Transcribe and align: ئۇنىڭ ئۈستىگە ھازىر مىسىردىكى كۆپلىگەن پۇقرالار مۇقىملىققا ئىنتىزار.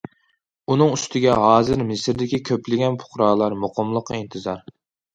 ئۇنىڭ 0.71 0.95
ئۈستىگە 0.97 1.35
ھازىر 1.43 1.85
مىسىردىكى 1.91 2.41
كۆپلىگەن 2.51 3.01
پۇقرالار 3.05 3.61
مۇقىملىققا 3.63 4.21
ئىنتىزار. 4.23 4.69